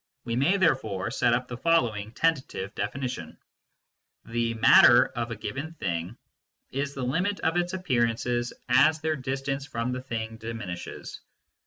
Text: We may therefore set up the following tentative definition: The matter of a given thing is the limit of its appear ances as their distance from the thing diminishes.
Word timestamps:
We 0.23 0.35
may 0.35 0.57
therefore 0.57 1.11
set 1.11 1.35
up 1.35 1.47
the 1.47 1.57
following 1.59 2.11
tentative 2.11 2.73
definition: 2.73 3.37
The 4.25 4.55
matter 4.55 5.05
of 5.05 5.29
a 5.29 5.35
given 5.35 5.75
thing 5.75 6.17
is 6.71 6.95
the 6.95 7.03
limit 7.05 7.39
of 7.41 7.55
its 7.55 7.73
appear 7.73 8.01
ances 8.05 8.51
as 8.67 8.99
their 8.99 9.15
distance 9.15 9.67
from 9.67 9.91
the 9.91 10.01
thing 10.01 10.37
diminishes. 10.37 11.21